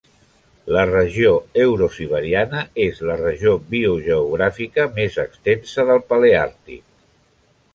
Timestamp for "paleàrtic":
6.15-6.83